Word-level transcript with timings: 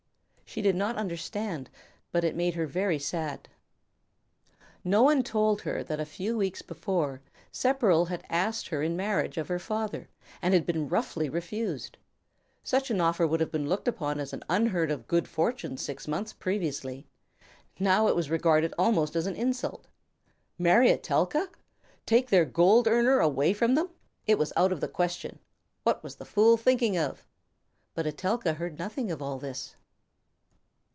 She 0.43 0.61
did 0.61 0.75
not 0.75 0.97
understand, 0.97 1.69
but 2.11 2.25
it 2.25 2.35
made 2.35 2.55
her 2.55 2.67
very 2.67 2.99
sad. 2.99 3.47
No 4.83 5.01
one 5.01 5.19
had 5.19 5.25
told 5.25 5.61
her 5.61 5.81
that 5.85 6.01
a 6.01 6.05
few 6.05 6.35
weeks 6.35 6.61
before, 6.61 7.21
Sepperl 7.53 8.09
had 8.09 8.25
asked 8.29 8.67
her 8.67 8.83
in 8.83 8.97
marriage 8.97 9.37
of 9.37 9.47
her 9.47 9.59
father, 9.59 10.09
and 10.41 10.53
had 10.53 10.65
been 10.65 10.89
roughly 10.89 11.29
refused. 11.29 11.97
Such 12.65 12.91
an 12.91 12.99
offer 12.99 13.25
would 13.25 13.39
have 13.39 13.49
been 13.49 13.69
looked 13.69 13.87
upon 13.87 14.19
as 14.19 14.35
unheard 14.49 14.91
of 14.91 15.07
good 15.07 15.25
fortune 15.25 15.77
six 15.77 16.05
months 16.05 16.33
previously; 16.33 17.07
now 17.79 18.09
it 18.09 18.15
was 18.17 18.29
regarded 18.29 18.73
almost 18.77 19.15
as 19.15 19.27
an 19.27 19.37
insult! 19.37 19.87
Marry 20.59 20.91
Etelka! 20.91 21.47
Take 22.05 22.29
their 22.29 22.43
gold 22.43 22.89
earner 22.89 23.21
away 23.21 23.53
from 23.53 23.75
them! 23.75 23.89
It 24.27 24.37
was 24.37 24.51
out 24.57 24.73
of 24.73 24.81
the 24.81 24.89
question. 24.89 25.39
What 25.83 26.03
was 26.03 26.17
the 26.17 26.25
fool 26.25 26.57
thinking 26.57 26.97
of? 26.97 27.25
But 27.93 28.05
Etelka 28.05 28.55
heard 28.55 28.77
nothing 28.77 29.11
of 29.11 29.21
all 29.21 29.39
this. 29.39 29.77